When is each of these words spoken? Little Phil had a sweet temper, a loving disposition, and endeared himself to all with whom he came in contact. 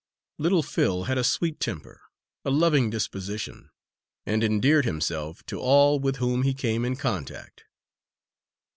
Little 0.39 0.63
Phil 0.63 1.03
had 1.03 1.19
a 1.19 1.23
sweet 1.23 1.59
temper, 1.59 2.01
a 2.43 2.49
loving 2.49 2.89
disposition, 2.89 3.69
and 4.25 4.43
endeared 4.43 4.83
himself 4.83 5.45
to 5.45 5.59
all 5.59 5.99
with 5.99 6.15
whom 6.15 6.41
he 6.41 6.55
came 6.55 6.85
in 6.85 6.95
contact. 6.95 7.65